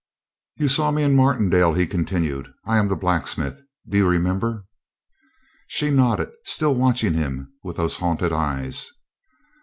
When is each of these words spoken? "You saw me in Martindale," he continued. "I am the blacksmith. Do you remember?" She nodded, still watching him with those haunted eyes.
"You 0.55 0.67
saw 0.67 0.89
me 0.89 1.03
in 1.03 1.15
Martindale," 1.15 1.75
he 1.75 1.85
continued. 1.85 2.51
"I 2.65 2.79
am 2.79 2.87
the 2.87 2.95
blacksmith. 2.95 3.61
Do 3.87 3.99
you 3.99 4.07
remember?" 4.09 4.65
She 5.67 5.91
nodded, 5.91 6.31
still 6.43 6.73
watching 6.73 7.13
him 7.13 7.53
with 7.63 7.77
those 7.77 7.97
haunted 7.97 8.31
eyes. 8.33 8.89